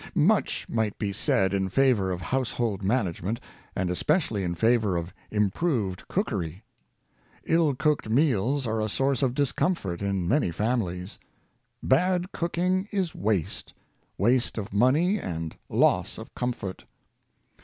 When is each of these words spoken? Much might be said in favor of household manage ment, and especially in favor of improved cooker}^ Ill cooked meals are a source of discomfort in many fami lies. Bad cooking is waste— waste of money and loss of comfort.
Much 0.15 0.67
might 0.67 0.97
be 0.97 1.13
said 1.13 1.53
in 1.53 1.69
favor 1.69 2.09
of 2.09 2.21
household 2.21 2.81
manage 2.81 3.21
ment, 3.21 3.39
and 3.75 3.91
especially 3.91 4.43
in 4.43 4.55
favor 4.55 4.97
of 4.97 5.13
improved 5.29 6.07
cooker}^ 6.07 6.63
Ill 7.45 7.75
cooked 7.75 8.09
meals 8.09 8.65
are 8.65 8.81
a 8.81 8.89
source 8.89 9.21
of 9.21 9.35
discomfort 9.35 10.01
in 10.01 10.27
many 10.27 10.49
fami 10.49 10.85
lies. 11.01 11.19
Bad 11.83 12.31
cooking 12.31 12.89
is 12.91 13.13
waste— 13.13 13.75
waste 14.17 14.57
of 14.57 14.73
money 14.73 15.19
and 15.19 15.55
loss 15.69 16.17
of 16.17 16.33
comfort. 16.33 16.83